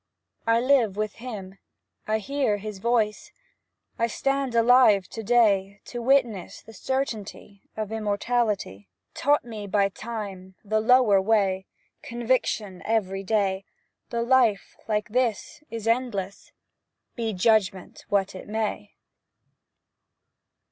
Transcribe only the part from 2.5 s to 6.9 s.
his voice, I stand alive to day To witness to the